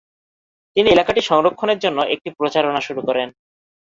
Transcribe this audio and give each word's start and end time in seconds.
তিনি 0.75 0.87
এলাকাটি 0.91 1.21
সংরক্ষণের 1.21 1.79
জন্য 1.79 1.99
একটি 2.13 2.29
প্রচারণা 2.37 2.81
শুরু 2.81 3.01
করেন। 3.07 3.27